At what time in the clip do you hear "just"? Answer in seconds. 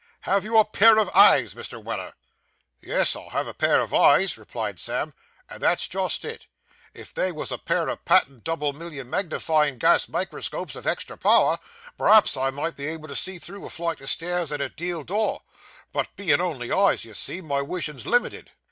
5.87-6.25